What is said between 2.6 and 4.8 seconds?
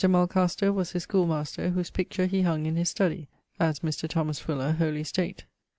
in his studie (as Mr. Thomas Fuller,